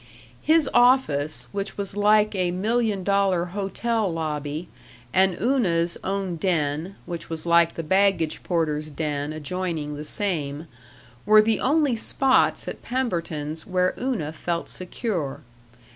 His 0.41 0.67
office, 0.73 1.47
which 1.51 1.77
was 1.77 1.95
like 1.95 2.33
a 2.33 2.49
million 2.49 3.03
dollar 3.03 3.45
hotel 3.53 4.11
lobby, 4.11 4.67
and 5.13 5.39
Una's 5.39 5.95
own 6.03 6.37
den, 6.37 6.95
which 7.05 7.29
was 7.29 7.45
like 7.45 7.75
the 7.75 7.83
baggage 7.83 8.41
porter's 8.41 8.89
den 8.89 9.31
adjoining 9.31 9.95
the 9.95 10.03
same, 10.03 10.65
were 11.23 11.39
the 11.43 11.59
only 11.59 11.95
spots 11.95 12.67
at 12.67 12.81
Pemberton's 12.81 13.67
where 13.67 13.93
Una 14.01 14.33
felt 14.33 14.69
secure. 14.69 15.41